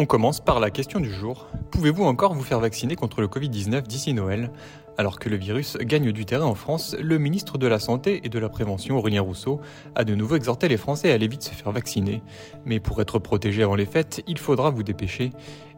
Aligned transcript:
On 0.00 0.06
commence 0.06 0.38
par 0.38 0.60
la 0.60 0.70
question 0.70 1.00
du 1.00 1.12
jour. 1.12 1.48
Pouvez-vous 1.72 2.04
encore 2.04 2.32
vous 2.32 2.44
faire 2.44 2.60
vacciner 2.60 2.94
contre 2.94 3.20
le 3.20 3.26
Covid-19 3.26 3.82
d'ici 3.82 4.14
Noël? 4.14 4.52
Alors 4.96 5.18
que 5.18 5.28
le 5.28 5.34
virus 5.34 5.76
gagne 5.76 6.12
du 6.12 6.24
terrain 6.24 6.44
en 6.44 6.54
France, 6.54 6.94
le 7.00 7.18
ministre 7.18 7.58
de 7.58 7.66
la 7.66 7.80
Santé 7.80 8.20
et 8.22 8.28
de 8.28 8.38
la 8.38 8.48
Prévention, 8.48 8.96
Aurélien 8.96 9.22
Rousseau, 9.22 9.60
a 9.96 10.04
de 10.04 10.14
nouveau 10.14 10.36
exhorté 10.36 10.68
les 10.68 10.76
Français 10.76 11.10
à 11.10 11.14
aller 11.14 11.26
vite 11.26 11.42
se 11.42 11.50
faire 11.50 11.72
vacciner. 11.72 12.22
Mais 12.64 12.78
pour 12.78 13.00
être 13.00 13.18
protégé 13.18 13.64
avant 13.64 13.74
les 13.74 13.86
fêtes, 13.86 14.22
il 14.28 14.38
faudra 14.38 14.70
vous 14.70 14.84
dépêcher. 14.84 15.32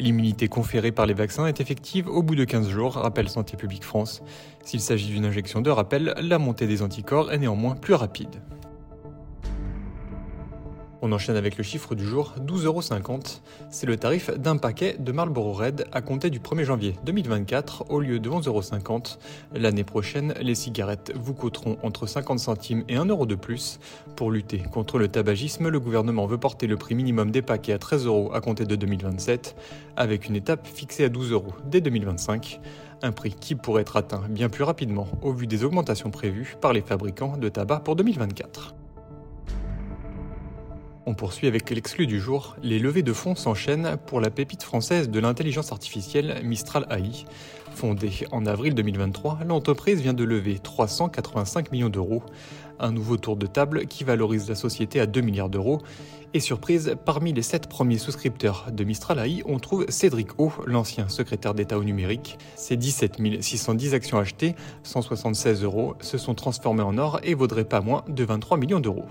L'immunité 0.00 0.48
conférée 0.48 0.92
par 0.92 1.04
les 1.04 1.12
vaccins 1.12 1.46
est 1.46 1.60
effective 1.60 2.08
au 2.08 2.22
bout 2.22 2.36
de 2.36 2.44
15 2.44 2.70
jours, 2.70 2.94
rappelle 2.94 3.28
Santé 3.28 3.58
publique 3.58 3.84
France. 3.84 4.22
S'il 4.64 4.80
s'agit 4.80 5.08
d'une 5.08 5.26
injection 5.26 5.60
de 5.60 5.68
rappel, 5.68 6.14
la 6.22 6.38
montée 6.38 6.66
des 6.66 6.80
anticorps 6.80 7.30
est 7.32 7.38
néanmoins 7.38 7.74
plus 7.74 7.92
rapide. 7.92 8.40
On 11.06 11.12
enchaîne 11.12 11.36
avec 11.36 11.56
le 11.56 11.62
chiffre 11.62 11.94
du 11.94 12.04
jour, 12.04 12.34
12,50€. 12.44 13.38
C'est 13.70 13.86
le 13.86 13.96
tarif 13.96 14.28
d'un 14.36 14.56
paquet 14.56 14.96
de 14.98 15.12
Marlboro 15.12 15.52
Red 15.52 15.86
à 15.92 16.00
compter 16.00 16.30
du 16.30 16.40
1er 16.40 16.64
janvier 16.64 16.96
2024 17.04 17.92
au 17.92 18.00
lieu 18.00 18.18
de 18.18 18.28
11,50€. 18.28 19.16
L'année 19.54 19.84
prochaine, 19.84 20.34
les 20.40 20.56
cigarettes 20.56 21.12
vous 21.14 21.32
coûteront 21.32 21.76
entre 21.84 22.08
50 22.08 22.40
centimes 22.40 22.82
et 22.88 22.96
1 22.96 23.04
euro 23.04 23.24
de 23.24 23.36
plus. 23.36 23.78
Pour 24.16 24.32
lutter 24.32 24.58
contre 24.58 24.98
le 24.98 25.06
tabagisme, 25.06 25.68
le 25.68 25.78
gouvernement 25.78 26.26
veut 26.26 26.38
porter 26.38 26.66
le 26.66 26.76
prix 26.76 26.96
minimum 26.96 27.30
des 27.30 27.40
paquets 27.40 27.74
à 27.74 27.78
13 27.78 28.06
euros 28.06 28.32
à 28.34 28.40
compter 28.40 28.64
de 28.64 28.74
2027, 28.74 29.54
avec 29.96 30.28
une 30.28 30.34
étape 30.34 30.66
fixée 30.66 31.04
à 31.04 31.08
12 31.08 31.30
euros 31.30 31.54
dès 31.66 31.80
2025. 31.80 32.60
Un 33.02 33.12
prix 33.12 33.36
qui 33.38 33.54
pourrait 33.54 33.82
être 33.82 33.96
atteint 33.96 34.24
bien 34.28 34.48
plus 34.48 34.64
rapidement 34.64 35.06
au 35.22 35.32
vu 35.32 35.46
des 35.46 35.62
augmentations 35.62 36.10
prévues 36.10 36.56
par 36.60 36.72
les 36.72 36.82
fabricants 36.82 37.36
de 37.36 37.48
tabac 37.48 37.78
pour 37.84 37.94
2024. 37.94 38.74
On 41.08 41.14
poursuit 41.14 41.46
avec 41.46 41.70
l'exclu 41.70 42.08
du 42.08 42.18
jour. 42.18 42.56
Les 42.64 42.80
levées 42.80 43.04
de 43.04 43.12
fonds 43.12 43.36
s'enchaînent 43.36 43.96
pour 44.06 44.20
la 44.20 44.28
pépite 44.28 44.64
française 44.64 45.08
de 45.08 45.20
l'intelligence 45.20 45.70
artificielle 45.70 46.40
Mistral 46.42 46.84
AI. 46.90 47.24
Fondée 47.72 48.26
en 48.32 48.44
avril 48.44 48.74
2023, 48.74 49.38
l'entreprise 49.46 50.00
vient 50.00 50.14
de 50.14 50.24
lever 50.24 50.58
385 50.58 51.70
millions 51.70 51.90
d'euros. 51.90 52.24
Un 52.80 52.90
nouveau 52.90 53.18
tour 53.18 53.36
de 53.36 53.46
table 53.46 53.86
qui 53.86 54.02
valorise 54.02 54.48
la 54.48 54.56
société 54.56 54.98
à 54.98 55.06
2 55.06 55.20
milliards 55.20 55.48
d'euros. 55.48 55.80
Et 56.34 56.40
surprise, 56.40 56.96
parmi 57.04 57.32
les 57.32 57.42
7 57.42 57.68
premiers 57.68 57.98
souscripteurs 57.98 58.66
de 58.72 58.82
Mistral 58.82 59.20
AI, 59.20 59.44
on 59.46 59.60
trouve 59.60 59.86
Cédric 59.88 60.40
O, 60.40 60.50
l'ancien 60.66 61.08
secrétaire 61.08 61.54
d'État 61.54 61.78
au 61.78 61.84
numérique. 61.84 62.36
Ces 62.56 62.76
17 62.76 63.18
610 63.40 63.94
actions 63.94 64.18
achetées, 64.18 64.56
176 64.82 65.62
euros, 65.62 65.94
se 66.00 66.18
sont 66.18 66.34
transformées 66.34 66.82
en 66.82 66.98
or 66.98 67.20
et 67.22 67.34
vaudraient 67.34 67.64
pas 67.64 67.80
moins 67.80 68.02
de 68.08 68.24
23 68.24 68.56
millions 68.58 68.80
d'euros. 68.80 69.06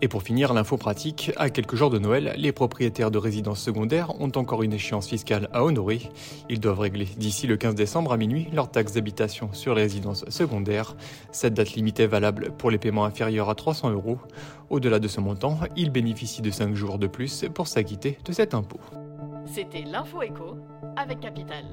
Et 0.00 0.06
pour 0.06 0.22
finir, 0.22 0.54
l'info 0.54 0.76
pratique, 0.76 1.32
à 1.36 1.50
quelques 1.50 1.74
jours 1.74 1.90
de 1.90 1.98
Noël, 1.98 2.34
les 2.36 2.52
propriétaires 2.52 3.10
de 3.10 3.18
résidences 3.18 3.60
secondaires 3.60 4.12
ont 4.20 4.30
encore 4.36 4.62
une 4.62 4.72
échéance 4.72 5.08
fiscale 5.08 5.48
à 5.52 5.64
honorer. 5.64 6.00
Ils 6.48 6.60
doivent 6.60 6.78
régler 6.78 7.06
d'ici 7.16 7.48
le 7.48 7.56
15 7.56 7.74
décembre 7.74 8.12
à 8.12 8.16
minuit 8.16 8.46
leur 8.52 8.70
taxe 8.70 8.92
d'habitation 8.92 9.50
sur 9.52 9.74
les 9.74 9.82
résidences 9.82 10.24
secondaires. 10.28 10.94
Cette 11.32 11.54
date 11.54 11.72
limite 11.72 11.98
est 11.98 12.06
valable 12.06 12.52
pour 12.58 12.70
les 12.70 12.78
paiements 12.78 13.06
inférieurs 13.06 13.50
à 13.50 13.56
300 13.56 13.90
euros. 13.90 14.18
Au-delà 14.70 15.00
de 15.00 15.08
ce 15.08 15.20
montant, 15.20 15.58
ils 15.76 15.90
bénéficient 15.90 16.42
de 16.42 16.50
5 16.52 16.74
jours 16.74 16.98
de 16.98 17.08
plus 17.08 17.46
pour 17.52 17.66
s'acquitter 17.66 18.18
de 18.24 18.32
cet 18.32 18.54
impôt. 18.54 18.80
C'était 19.46 19.82
l'info 19.82 20.22
écho 20.22 20.58
avec 20.96 21.18
Capital. 21.20 21.64